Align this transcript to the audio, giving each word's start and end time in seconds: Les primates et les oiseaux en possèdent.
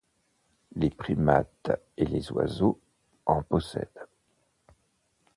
Les 0.77 0.89
primates 0.89 1.69
et 1.95 2.05
les 2.07 2.31
oiseaux 2.31 2.79
en 3.27 3.43
possèdent. 3.43 4.07